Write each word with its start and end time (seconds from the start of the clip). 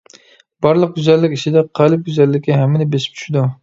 بارلىق 0.65 0.95
گۈزەللىك 0.95 1.37
ئىچىدە 1.37 1.65
قەلب 1.83 2.05
گۈزەللىكى 2.11 2.61
ھەممىنى 2.63 2.93
بېسىپ 2.95 3.19
چۈشىدۇ. 3.19 3.51